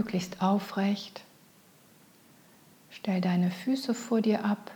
[0.00, 1.22] Möglichst aufrecht.
[2.90, 4.70] Stell deine Füße vor dir ab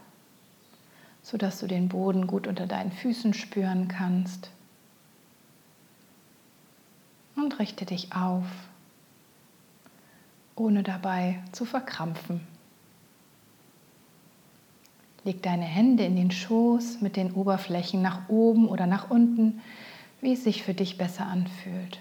[1.24, 4.50] sodass du den Boden gut unter deinen Füßen spüren kannst.
[7.34, 8.44] Und richte dich auf,
[10.54, 12.40] ohne dabei zu verkrampfen.
[15.24, 19.62] Leg deine Hände in den Schoß mit den Oberflächen nach oben oder nach unten,
[20.20, 22.00] wie es sich für dich besser anfühlt.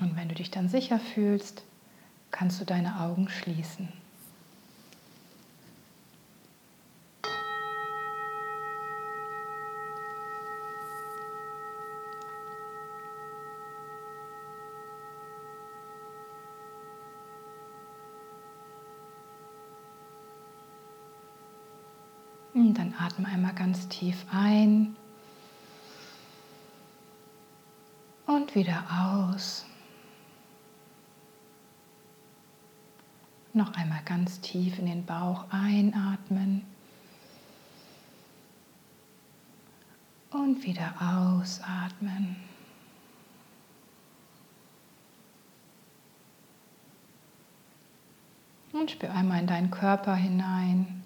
[0.00, 1.64] Und wenn du dich dann sicher fühlst,
[2.30, 3.88] kannst du deine Augen schließen.
[22.54, 24.96] Und dann atme einmal ganz tief ein
[28.26, 29.67] und wieder aus.
[33.58, 36.64] Noch einmal ganz tief in den Bauch einatmen
[40.30, 42.36] und wieder ausatmen.
[48.72, 51.02] Und spür einmal in deinen Körper hinein.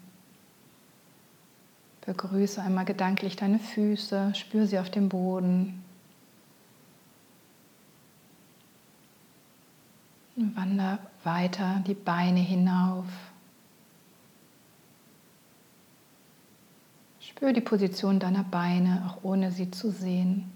[2.05, 5.83] Begrüße einmal gedanklich deine Füße, spür sie auf dem Boden.
[10.35, 13.05] Wander weiter die Beine hinauf.
[17.19, 20.51] Spür die Position deiner Beine, auch ohne sie zu sehen.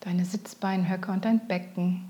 [0.00, 2.08] Deine Sitzbeinhöcke und dein Becken.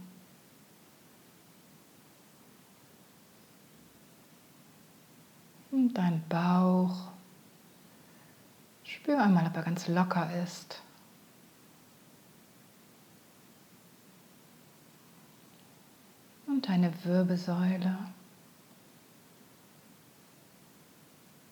[5.70, 7.08] Und dein Bauch.
[8.84, 10.80] Spür einmal, ob er ganz locker ist.
[16.58, 17.96] Und deine Wirbelsäule.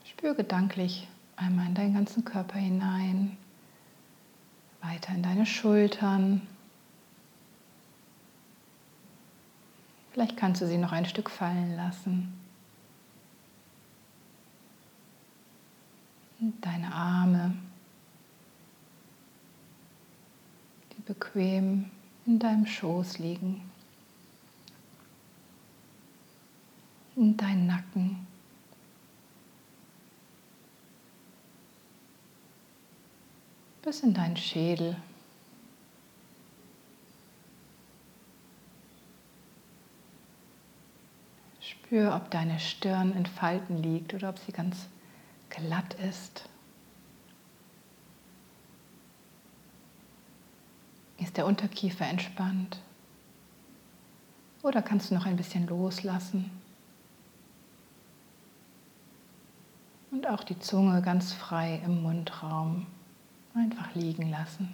[0.05, 1.07] Spür gedanklich
[1.37, 3.37] einmal in deinen ganzen Körper hinein,
[4.83, 6.43] weiter in deine Schultern.
[10.11, 12.37] Vielleicht kannst du sie noch ein Stück fallen lassen.
[16.41, 17.55] Und deine Arme,
[20.97, 21.93] die bequem
[22.27, 23.71] in deinem Schoß liegen.
[27.17, 28.27] Und dein Nacken.
[33.83, 34.97] Bis in deinen Schädel.
[41.61, 44.89] Spür, ob deine Stirn in Falten liegt oder ob sie ganz
[45.51, 46.49] glatt ist.
[51.19, 52.79] Ist der Unterkiefer entspannt?
[54.63, 56.51] Oder kannst du noch ein bisschen loslassen?
[60.29, 62.87] Auch die Zunge ganz frei im Mundraum
[63.55, 64.73] einfach liegen lassen.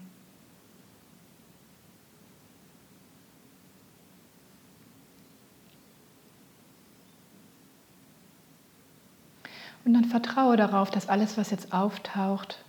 [9.85, 12.65] Und dann vertraue darauf, dass alles, was jetzt auftaucht,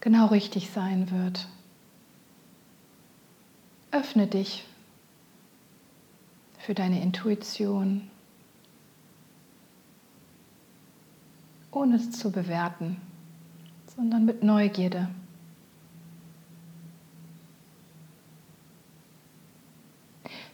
[0.00, 1.48] genau richtig sein wird.
[3.90, 4.64] Öffne dich
[6.58, 8.10] für deine Intuition,
[11.78, 13.00] ohne es zu bewerten,
[13.94, 15.08] sondern mit Neugierde.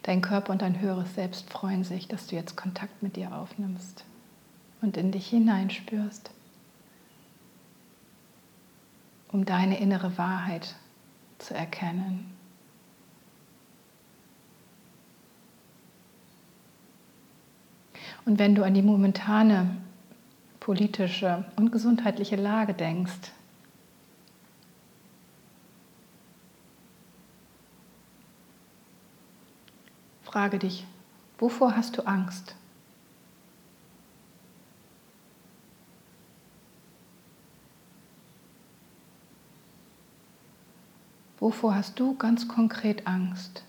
[0.03, 4.05] Dein Körper und dein höheres Selbst freuen sich, dass du jetzt Kontakt mit dir aufnimmst
[4.83, 6.31] und in dich hineinspürst,
[9.33, 10.75] um deine innere Wahrheit
[11.39, 12.31] zu erkennen.
[18.27, 19.75] Und wenn du an die momentane
[20.65, 23.31] politische und gesundheitliche Lage denkst.
[30.23, 30.87] Frage dich,
[31.39, 32.57] wovor hast du Angst?
[41.41, 43.65] Wovor hast du ganz konkret Angst?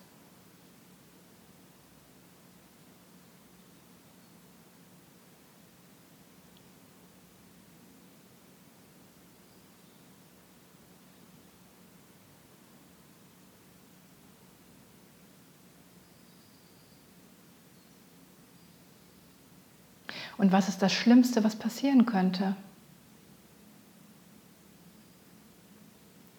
[20.46, 22.56] Und was ist das Schlimmste, was passieren könnte?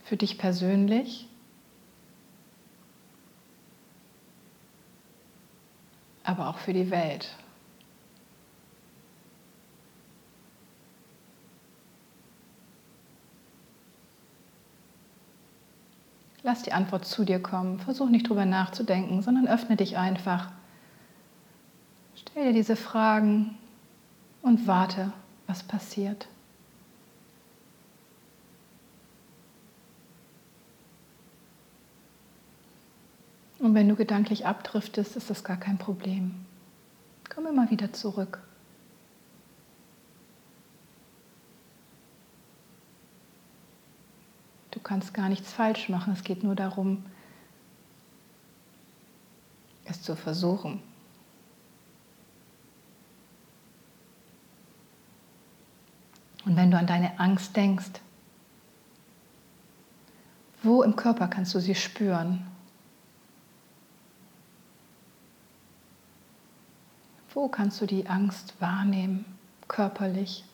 [0.05, 1.27] Für dich persönlich,
[6.23, 7.35] aber auch für die Welt.
[16.45, 17.81] Lass die Antwort zu dir kommen.
[17.81, 20.53] Versuch nicht drüber nachzudenken, sondern öffne dich einfach.
[22.15, 23.59] Stell dir diese Fragen
[24.47, 25.13] und warte,
[25.49, 26.29] was passiert.
[33.59, 36.47] Und wenn du gedanklich abdriftest, ist das gar kein Problem.
[37.29, 38.41] Komm immer wieder zurück.
[44.71, 46.13] Du kannst gar nichts falsch machen.
[46.13, 47.05] Es geht nur darum,
[49.87, 50.81] es zu versuchen.
[56.47, 58.01] Und wenn du an deine Angst denkst,
[60.63, 62.47] wo im Körper kannst du sie spüren?
[67.35, 69.25] Wo kannst du die Angst wahrnehmen,
[69.69, 70.45] körperlich?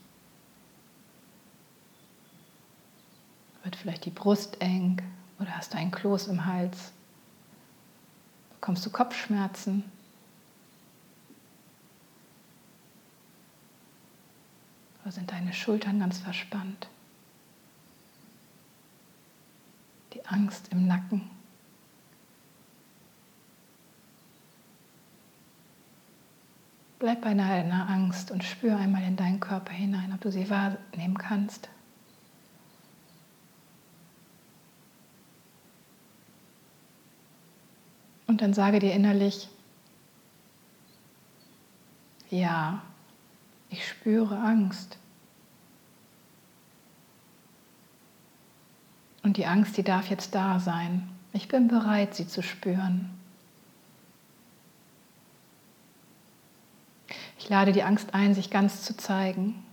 [3.62, 5.00] Wird vielleicht die Brust eng
[5.39, 6.93] oder hast du ein Kloß im Hals?
[8.55, 9.92] Bekommst du Kopfschmerzen?
[15.02, 16.88] Oder sind deine Schultern ganz verspannt?
[20.14, 21.31] Die Angst im Nacken.
[26.99, 31.19] Bleib bei deiner Angst und spür einmal in deinen Körper hinein, ob du sie wahrnehmen
[31.19, 31.69] kannst.
[38.28, 39.48] Und dann sage dir innerlich,
[42.31, 42.82] ja,
[43.72, 44.98] ich spüre Angst.
[49.22, 51.08] Und die Angst, die darf jetzt da sein.
[51.32, 53.10] Ich bin bereit, sie zu spüren.
[57.38, 59.64] Ich lade die Angst ein, sich ganz zu zeigen.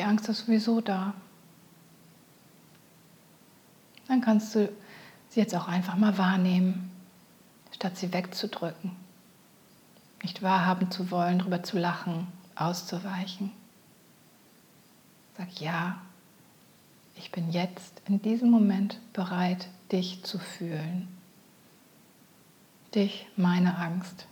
[0.00, 1.12] Die Angst ist sowieso da.
[4.08, 4.72] Dann kannst du
[5.28, 6.90] sie jetzt auch einfach mal wahrnehmen,
[7.70, 8.92] statt sie wegzudrücken.
[10.22, 13.52] Nicht wahrhaben zu wollen, drüber zu lachen, auszuweichen.
[15.36, 16.00] Sag ja,
[17.14, 21.08] ich bin jetzt in diesem Moment bereit, dich zu fühlen.
[22.94, 24.24] Dich, meine Angst,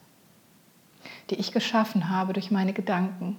[1.29, 3.37] die ich geschaffen habe durch meine Gedanken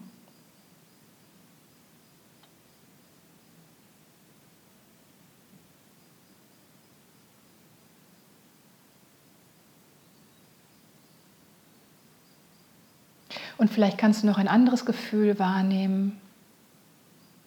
[13.60, 16.20] Und vielleicht kannst du noch ein anderes Gefühl wahrnehmen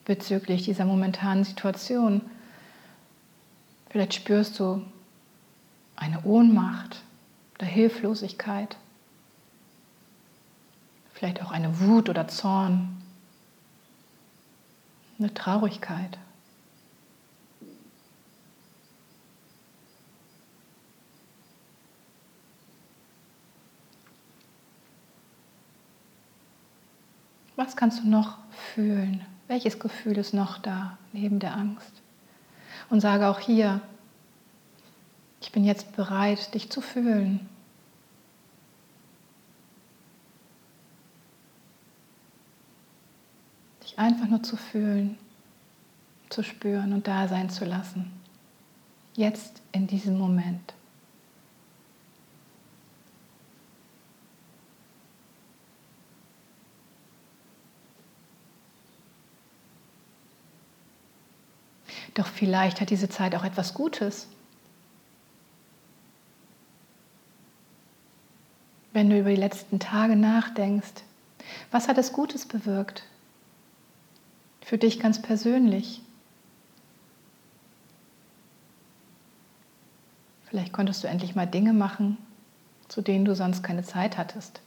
[0.04, 2.21] bezüglich dieser momentanen Situation.
[3.88, 4.85] Vielleicht spürst du
[5.97, 7.02] eine Ohnmacht
[7.54, 8.76] oder Hilflosigkeit.
[11.14, 13.02] Vielleicht auch eine Wut oder Zorn,
[15.19, 16.19] eine Traurigkeit.
[27.64, 28.38] Was kannst du noch
[28.75, 29.25] fühlen?
[29.47, 31.92] Welches Gefühl ist noch da neben der Angst?
[32.90, 33.81] Und sage auch hier,
[35.40, 37.49] ich bin jetzt bereit, dich zu fühlen.
[43.85, 45.16] Dich einfach nur zu fühlen,
[46.31, 48.11] zu spüren und da sein zu lassen.
[49.14, 50.75] Jetzt in diesem Moment.
[62.14, 64.28] Doch vielleicht hat diese Zeit auch etwas Gutes.
[68.92, 71.02] Wenn du über die letzten Tage nachdenkst,
[71.71, 73.04] was hat es Gutes bewirkt?
[74.61, 76.02] Für dich ganz persönlich.
[80.45, 82.19] Vielleicht konntest du endlich mal Dinge machen,
[82.88, 84.61] zu denen du sonst keine Zeit hattest.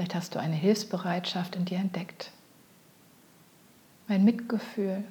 [0.00, 2.30] Vielleicht hast du eine Hilfsbereitschaft in dir entdeckt,
[4.08, 5.04] ein Mitgefühl.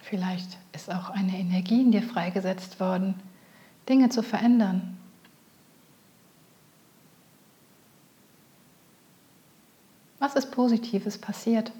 [0.00, 3.14] Vielleicht ist auch eine Energie in dir freigesetzt worden,
[3.88, 4.98] Dinge zu verändern.
[10.18, 11.70] Was ist Positives passiert?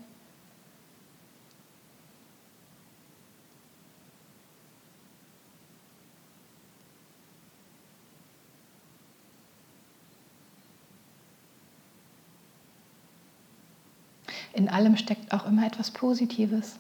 [14.53, 16.79] in allem steckt auch immer etwas Positives.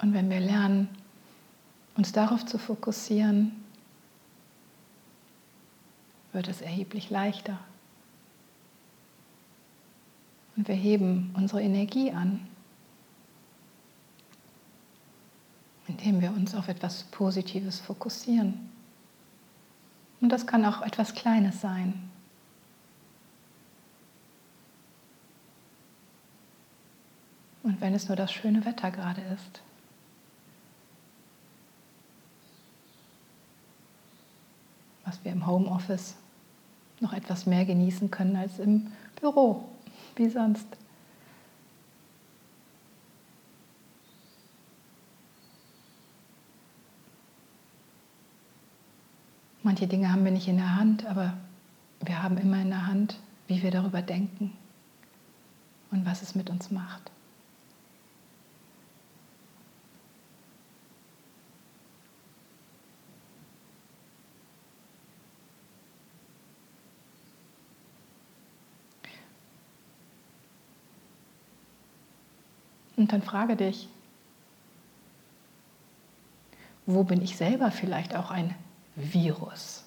[0.00, 0.88] Und wenn wir lernen,
[1.96, 3.52] uns darauf zu fokussieren,
[6.32, 7.58] wird es erheblich leichter.
[10.56, 12.46] Und wir heben unsere Energie an,
[15.88, 18.70] indem wir uns auf etwas Positives fokussieren.
[20.20, 22.07] Und das kann auch etwas Kleines sein.
[27.68, 29.60] Und wenn es nur das schöne Wetter gerade ist.
[35.04, 36.16] Was wir im Homeoffice
[37.00, 39.68] noch etwas mehr genießen können als im Büro,
[40.16, 40.66] wie sonst.
[49.62, 51.34] Manche Dinge haben wir nicht in der Hand, aber
[52.00, 54.56] wir haben immer in der Hand, wie wir darüber denken
[55.90, 57.10] und was es mit uns macht.
[72.98, 73.88] Und dann frage dich,
[76.84, 78.56] wo bin ich selber vielleicht auch ein
[78.96, 79.84] Virus?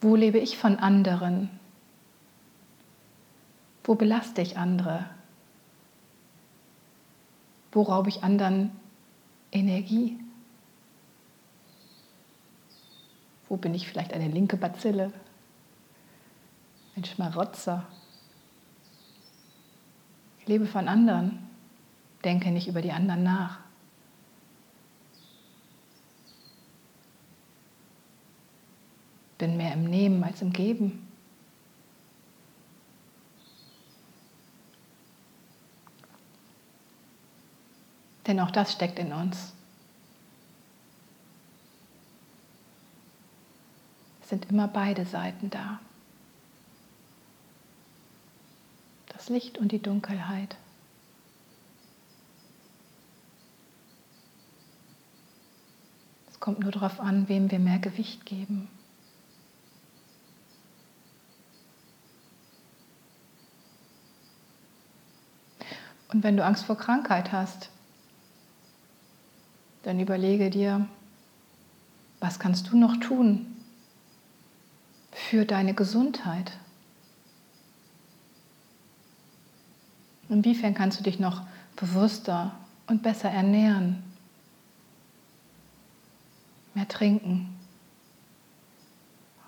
[0.00, 1.50] Wo lebe ich von anderen?
[3.84, 5.04] Wo belaste ich andere?
[7.70, 8.70] Wo raube ich anderen
[9.52, 10.18] Energie?
[13.50, 15.12] Wo bin ich vielleicht eine linke Bazille?
[16.96, 17.86] Ein Schmarotzer?
[20.46, 21.38] Lebe von anderen.
[22.24, 23.58] Denke nicht über die anderen nach.
[29.38, 31.06] Bin mehr im Nehmen als im Geben.
[38.26, 39.52] Denn auch das steckt in uns.
[44.22, 45.78] Es sind immer beide Seiten da.
[49.28, 50.56] Licht und die Dunkelheit.
[56.30, 58.68] Es kommt nur darauf an, wem wir mehr Gewicht geben.
[66.14, 67.70] Und wenn du Angst vor Krankheit hast,
[69.82, 70.86] dann überlege dir,
[72.20, 73.46] was kannst du noch tun
[75.10, 76.52] für deine Gesundheit?
[80.34, 81.42] Inwiefern kannst du dich noch
[81.76, 82.50] bewusster
[82.88, 84.02] und besser ernähren?
[86.74, 87.54] Mehr trinken,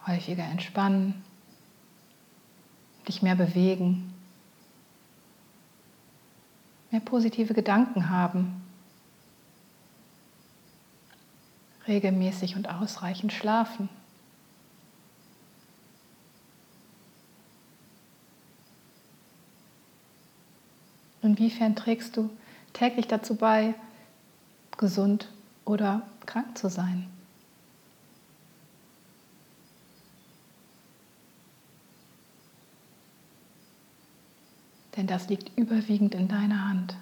[0.07, 1.25] häufiger entspannen,
[3.09, 4.15] dich mehr bewegen,
[6.93, 8.63] mehr positive Gedanken haben,
[11.89, 13.89] regelmäßig und ausreichend schlafen.
[21.27, 22.31] inwiefern trägst du
[22.73, 23.75] täglich dazu bei,
[24.77, 25.29] gesund
[25.65, 27.09] oder krank zu sein?
[34.97, 36.97] Denn das liegt überwiegend in deiner Hand.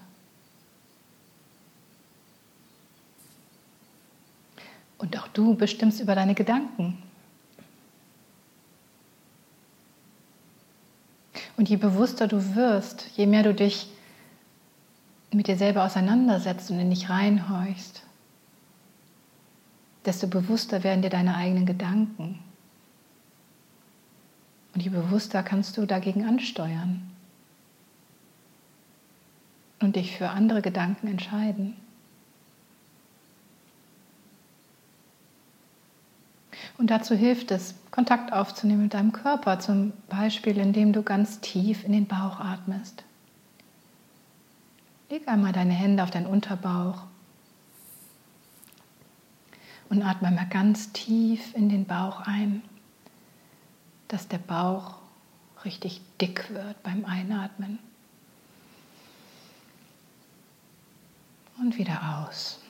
[4.99, 7.03] Und auch du bestimmst über deine Gedanken.
[11.57, 13.87] Und je bewusster du wirst, je mehr du dich
[15.35, 18.03] mit dir selber auseinandersetzt und in dich reinhorchst,
[20.05, 22.39] desto bewusster werden dir deine eigenen Gedanken.
[24.75, 27.03] Und je bewusster kannst du dagegen ansteuern
[29.81, 31.77] und dich für andere Gedanken entscheiden.
[36.77, 41.85] Und dazu hilft es, Kontakt aufzunehmen mit deinem Körper, zum Beispiel indem du ganz tief
[41.85, 43.05] in den Bauch atmest.
[45.11, 47.03] Leg einmal deine Hände auf deinen Unterbauch
[49.89, 52.63] und atme einmal ganz tief in den Bauch ein,
[54.09, 54.97] dass der Bauch
[55.65, 57.79] richtig dick wird beim Einatmen.
[61.59, 62.61] Und wieder aus.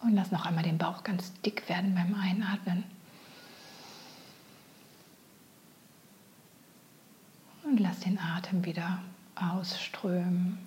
[0.00, 2.84] Und lass noch einmal den Bauch ganz dick werden beim Einatmen.
[7.82, 9.00] Lass den Atem wieder
[9.34, 10.58] ausströmen.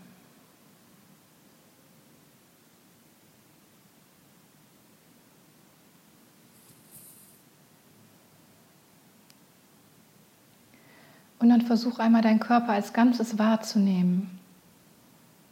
[11.39, 14.39] Und dann versuch einmal deinen Körper als Ganzes wahrzunehmen,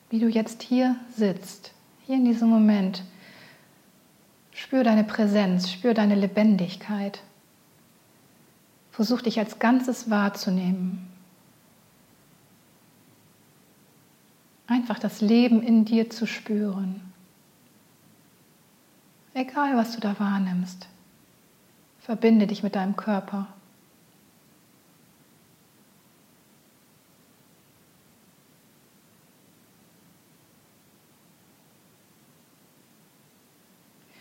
[0.09, 1.71] wie du jetzt hier sitzt,
[2.07, 3.03] hier in diesem Moment.
[4.51, 7.21] Spür deine Präsenz, spür deine Lebendigkeit.
[8.89, 11.12] Versuch dich als Ganzes wahrzunehmen.
[14.67, 17.01] Einfach das Leben in dir zu spüren.
[19.33, 20.87] Egal, was du da wahrnimmst.
[21.99, 23.47] Verbinde dich mit deinem Körper.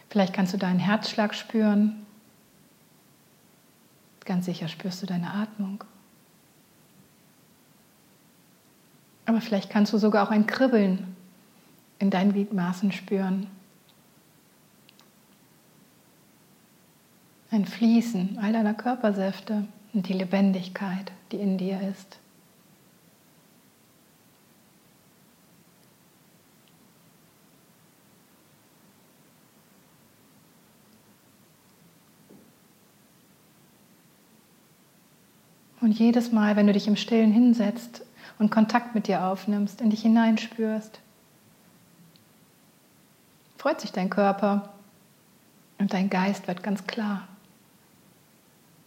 [0.08, 2.04] Vielleicht kannst du deinen Herzschlag spüren.
[4.26, 5.84] Ganz sicher spürst du deine Atmung.
[9.32, 11.16] Aber vielleicht kannst du sogar auch ein Kribbeln
[11.98, 13.46] in deinen Gliedmaßen spüren.
[17.50, 22.18] Ein Fließen all deiner Körpersäfte und die Lebendigkeit, die in dir ist.
[35.80, 38.04] Und jedes Mal, wenn du dich im Stillen hinsetzt
[38.42, 40.98] und Kontakt mit dir aufnimmst, in dich hineinspürst,
[43.56, 44.70] freut sich dein Körper
[45.78, 47.28] und dein Geist wird ganz klar,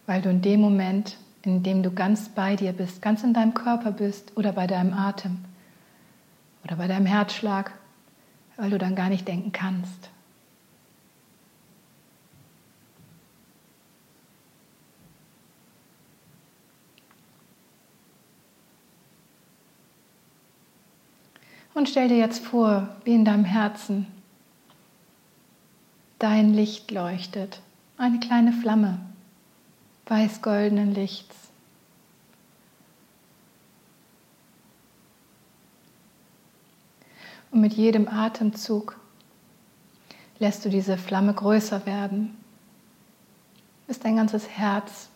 [0.04, 3.54] weil du in dem Moment, in dem du ganz bei dir bist, ganz in deinem
[3.54, 5.38] Körper bist oder bei deinem Atem
[6.62, 7.72] oder bei deinem Herzschlag,
[8.58, 10.10] weil du dann gar nicht denken kannst.
[21.76, 24.06] Und stell dir jetzt vor, wie in deinem Herzen
[26.18, 27.60] dein Licht leuchtet,
[27.98, 28.98] eine kleine Flamme
[30.06, 31.36] weiß-goldenen Lichts.
[37.50, 38.98] Und mit jedem Atemzug
[40.38, 42.38] lässt du diese Flamme größer werden,
[43.86, 45.10] bis dein ganzes Herz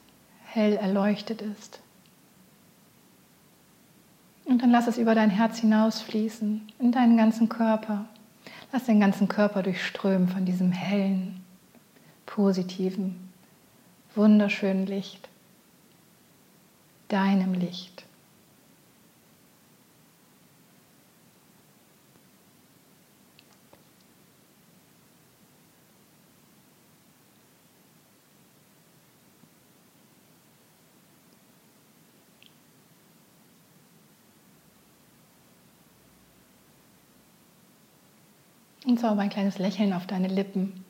[0.44, 1.81] hell erleuchtet ist.
[4.50, 8.06] Und dann lass es über dein Herz hinausfließen, in deinen ganzen Körper.
[8.72, 11.40] Lass den ganzen Körper durchströmen von diesem hellen,
[12.26, 13.30] positiven,
[14.16, 15.28] wunderschönen Licht,
[17.06, 18.04] deinem Licht.
[38.90, 40.85] Und zauber ein kleines Lächeln auf deine Lippen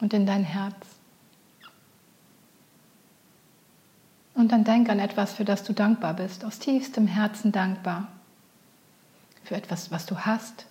[0.00, 0.74] und in dein Herz.
[4.32, 8.08] Und dann denk an etwas, für das du dankbar bist, aus tiefstem Herzen dankbar.
[9.44, 10.64] Für etwas, was du hast,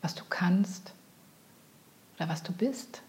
[0.00, 0.92] was du kannst
[2.14, 3.02] oder was du bist.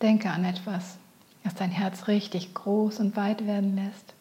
[0.00, 0.98] Denke an etwas,
[1.42, 4.14] das dein Herz richtig groß und weit werden lässt.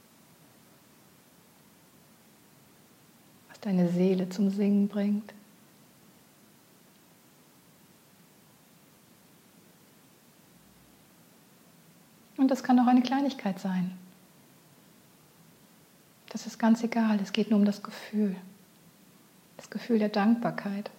[3.61, 5.33] Deine Seele zum Singen bringt.
[12.37, 13.97] Und das kann auch eine Kleinigkeit sein.
[16.29, 18.35] Das ist ganz egal, es geht nur um das Gefühl.
[19.57, 20.91] Das Gefühl der Dankbarkeit.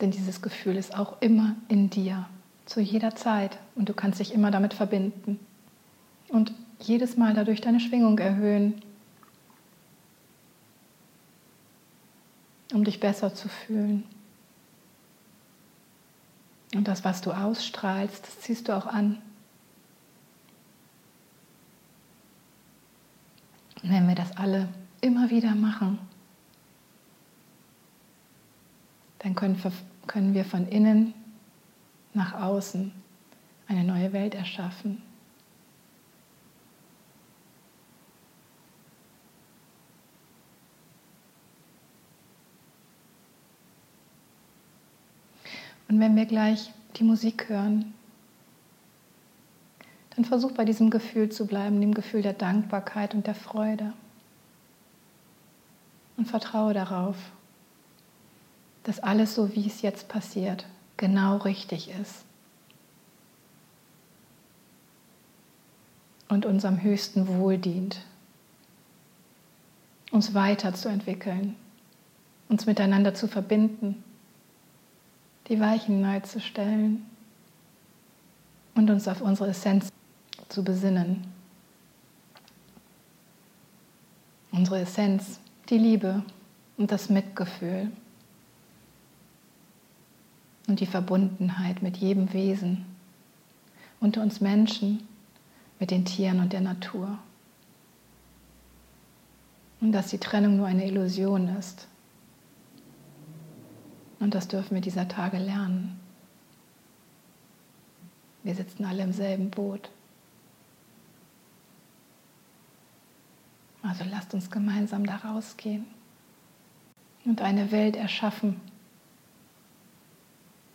[0.00, 2.28] Denn dieses Gefühl ist auch immer in dir,
[2.68, 3.58] zu jeder Zeit.
[3.74, 5.40] Und du kannst dich immer damit verbinden.
[6.28, 8.82] Und jedes Mal dadurch deine Schwingung erhöhen,
[12.72, 14.04] um dich besser zu fühlen.
[16.74, 19.18] Und das, was du ausstrahlst, das ziehst du auch an.
[23.82, 24.68] Und wenn wir das alle
[25.00, 25.98] immer wieder machen,
[29.20, 29.60] dann können,
[30.06, 31.14] können wir von innen
[32.18, 32.92] nach außen
[33.68, 35.02] eine neue Welt erschaffen.
[45.88, 47.94] Und wenn wir gleich die Musik hören,
[50.14, 53.94] dann versuch bei diesem Gefühl zu bleiben, dem Gefühl der Dankbarkeit und der Freude.
[56.16, 57.16] Und vertraue darauf,
[58.82, 60.66] dass alles so, wie es jetzt passiert,
[60.98, 62.24] genau richtig ist.
[66.28, 68.04] Und unserem höchsten Wohl dient.
[70.10, 71.54] Uns weiterzuentwickeln,
[72.48, 74.02] uns miteinander zu verbinden,
[75.48, 77.06] die Weichen neu zu stellen
[78.74, 79.90] und uns auf unsere Essenz
[80.48, 81.26] zu besinnen.
[84.50, 86.22] Unsere Essenz, die Liebe
[86.78, 87.90] und das Mitgefühl
[90.68, 92.86] und die Verbundenheit mit jedem Wesen,
[93.98, 95.08] unter uns Menschen,
[95.80, 97.18] mit den Tieren und der Natur.
[99.80, 101.88] Und dass die Trennung nur eine Illusion ist.
[104.20, 105.98] Und das dürfen wir dieser Tage lernen.
[108.42, 109.90] Wir sitzen alle im selben Boot.
[113.82, 115.86] Also lasst uns gemeinsam da rausgehen
[117.24, 118.60] und eine Welt erschaffen,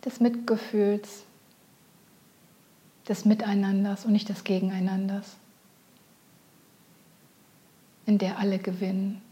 [0.04, 1.24] des Mitgefühls,
[3.08, 5.36] des Miteinanders und nicht des Gegeneinanders,
[8.06, 9.22] in der alle gewinnen.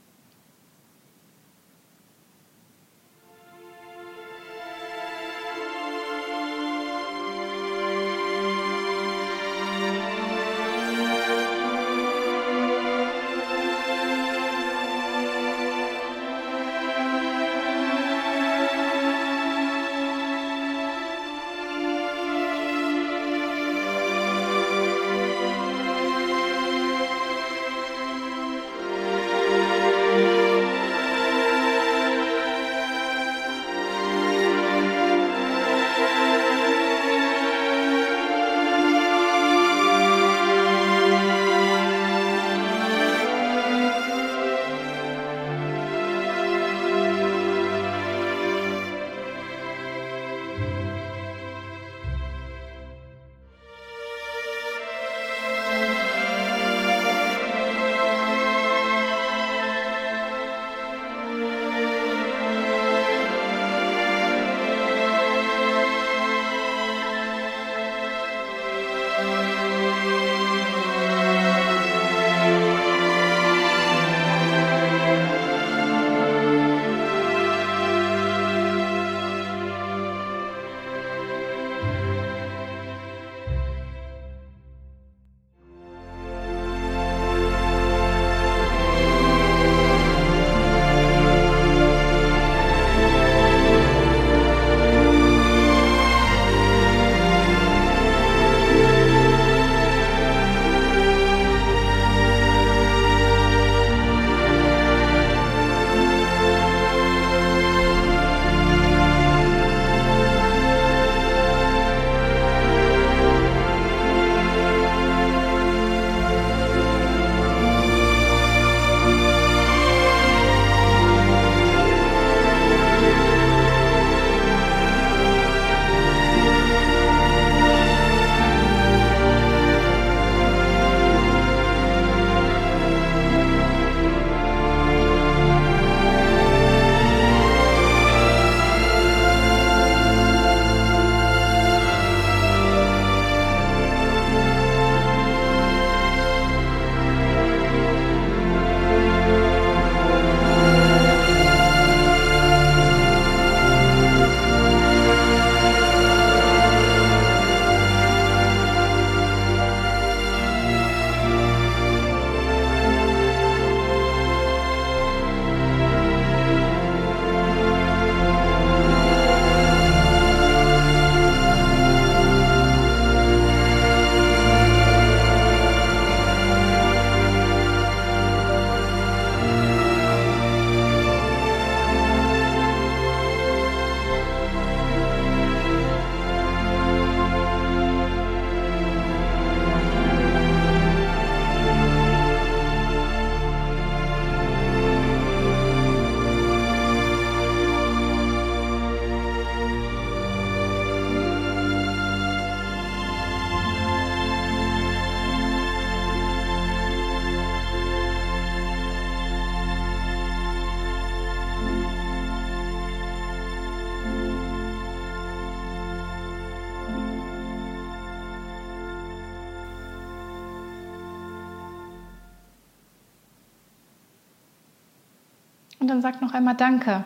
[225.82, 227.02] Und dann sag noch einmal Danke.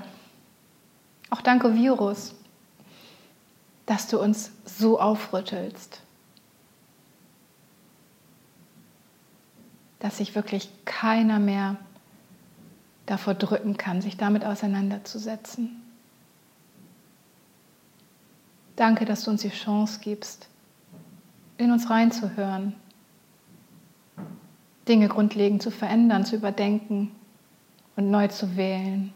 [1.30, 2.34] Auch danke, Virus,
[3.86, 6.02] dass du uns so aufrüttelst.
[9.98, 11.76] Dass sich wirklich keiner mehr
[13.06, 15.82] davor drücken kann, sich damit auseinanderzusetzen.
[18.76, 20.48] Danke, dass du uns die Chance gibst,
[21.56, 22.74] in uns reinzuhören,
[24.86, 27.10] Dinge grundlegend zu verändern, zu überdenken
[27.96, 29.12] und neu zu wählen.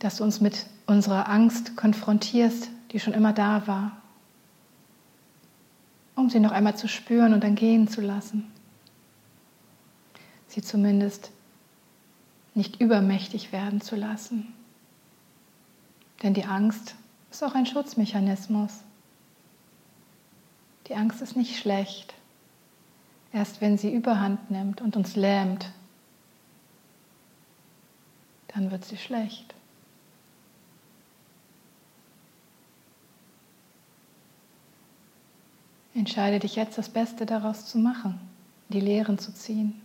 [0.00, 3.96] Dass du uns mit unserer Angst konfrontierst, die schon immer da war,
[6.14, 8.50] um sie noch einmal zu spüren und dann gehen zu lassen.
[10.48, 11.30] Sie zumindest
[12.54, 14.52] nicht übermächtig werden zu lassen.
[16.22, 16.96] Denn die Angst
[17.30, 18.72] ist auch ein Schutzmechanismus.
[20.88, 22.14] Die Angst ist nicht schlecht.
[23.32, 25.70] Erst wenn sie überhand nimmt und uns lähmt,
[28.58, 29.54] dann wird sie schlecht.
[35.94, 38.20] Entscheide dich jetzt, das Beste daraus zu machen,
[38.68, 39.80] die Lehren zu ziehen.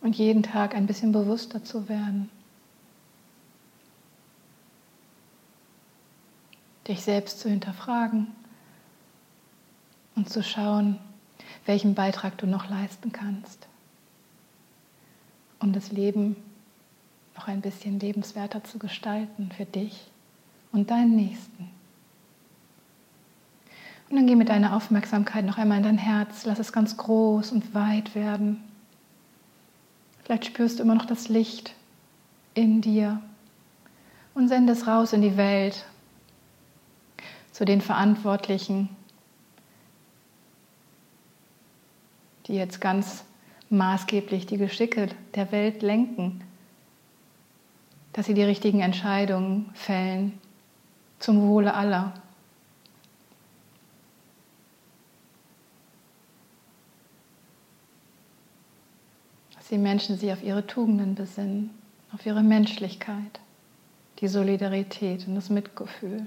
[0.00, 2.28] Und jeden Tag ein bisschen bewusster zu werden.
[6.88, 8.26] Dich selbst zu hinterfragen
[10.16, 10.98] und zu schauen,
[11.64, 13.68] welchen Beitrag du noch leisten kannst,
[15.66, 16.36] um das Leben
[17.34, 20.06] noch ein bisschen lebenswerter zu gestalten für dich
[20.70, 21.70] und deinen Nächsten.
[24.08, 27.50] Und dann geh mit deiner Aufmerksamkeit noch einmal in dein Herz, lass es ganz groß
[27.50, 28.62] und weit werden.
[30.22, 31.74] Vielleicht spürst du immer noch das Licht
[32.54, 33.20] in dir
[34.34, 35.84] und sende es raus in die Welt
[37.50, 38.88] zu den Verantwortlichen,
[42.46, 43.24] die jetzt ganz
[43.70, 46.42] maßgeblich die Geschicke der Welt lenken,
[48.12, 50.38] dass sie die richtigen Entscheidungen fällen
[51.18, 52.14] zum Wohle aller.
[59.54, 61.70] Dass die Menschen sich auf ihre Tugenden besinnen,
[62.12, 63.40] auf ihre Menschlichkeit,
[64.20, 66.26] die Solidarität und das Mitgefühl.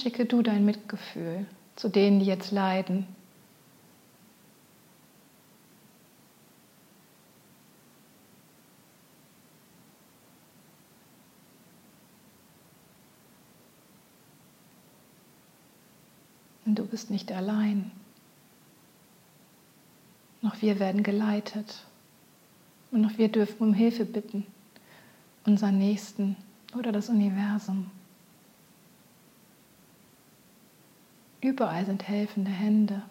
[0.00, 3.06] Schicke du dein Mitgefühl zu denen, die jetzt leiden.
[16.64, 17.92] Und du bist nicht allein.
[20.42, 21.84] Noch wir werden geleitet.
[22.90, 24.46] Und noch wir dürfen um Hilfe bitten,
[25.44, 26.36] unseren Nächsten
[26.76, 27.90] oder das Universum.
[31.46, 33.02] Überall sind helfende Hände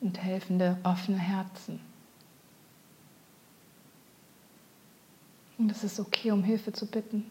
[0.00, 1.80] und helfende offene Herzen.
[5.58, 7.28] Und es ist okay, um Hilfe zu bitten.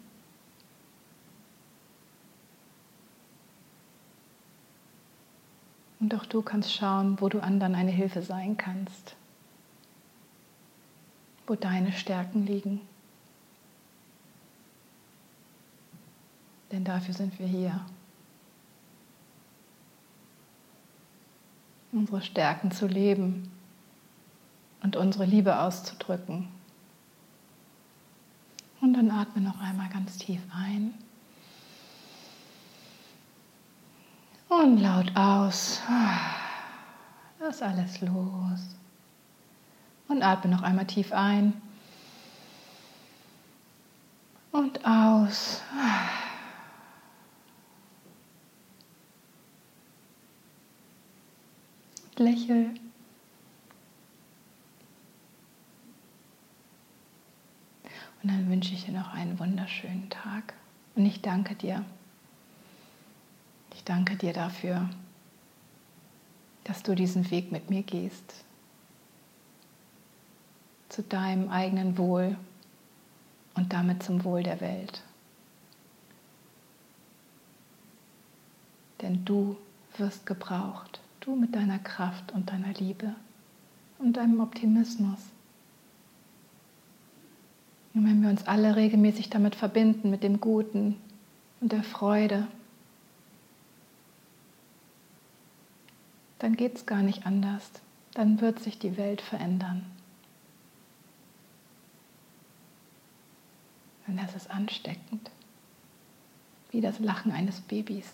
[6.01, 9.15] Und auch du kannst schauen, wo du anderen eine Hilfe sein kannst,
[11.47, 12.81] wo deine Stärken liegen.
[16.73, 17.79] Denn dafür sind wir hier.
[21.91, 23.51] Unsere Stärken zu leben
[24.83, 26.47] und unsere Liebe auszudrücken.
[28.81, 30.93] Und dann atme noch einmal ganz tief ein.
[34.49, 35.79] Und laut aus.
[37.39, 38.75] Lass alles los.
[40.07, 41.53] Und atme noch einmal tief ein.
[44.51, 45.61] Und aus.
[52.21, 52.71] Lächel.
[58.21, 60.53] Und dann wünsche ich dir noch einen wunderschönen Tag.
[60.95, 61.83] Und ich danke dir.
[63.73, 64.89] Ich danke dir dafür,
[66.65, 68.43] dass du diesen Weg mit mir gehst.
[70.89, 72.37] Zu deinem eigenen Wohl
[73.55, 75.01] und damit zum Wohl der Welt.
[79.01, 79.57] Denn du
[79.97, 81.00] wirst gebraucht.
[81.21, 83.15] Du mit deiner Kraft und deiner Liebe
[83.99, 85.19] und deinem Optimismus.
[87.93, 90.99] Und wenn wir uns alle regelmäßig damit verbinden, mit dem Guten
[91.59, 92.47] und der Freude,
[96.39, 97.69] dann geht es gar nicht anders.
[98.13, 99.85] Dann wird sich die Welt verändern.
[104.07, 105.29] Und das ist ansteckend.
[106.71, 108.11] wie das Lachen eines Babys.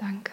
[0.00, 0.32] Danke.